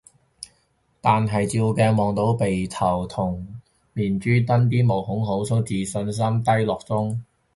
[0.99, 3.59] 但係照鏡望到鼻頭同
[3.93, 7.23] 面珠墩啲毛孔好粗，自信心低落中